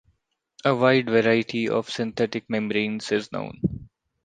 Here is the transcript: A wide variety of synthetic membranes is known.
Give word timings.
A 0.65 0.73
wide 0.75 1.05
variety 1.11 1.69
of 1.69 1.91
synthetic 1.91 2.49
membranes 2.49 3.11
is 3.11 3.31
known. 3.31 3.87